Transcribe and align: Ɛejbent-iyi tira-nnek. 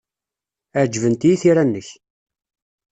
Ɛejbent-iyi 0.81 1.35
tira-nnek. 1.41 1.87